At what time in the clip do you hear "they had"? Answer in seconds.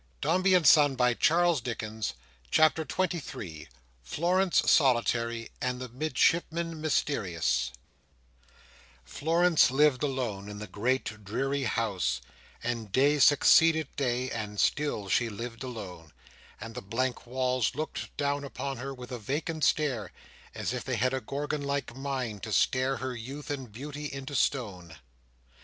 20.83-21.13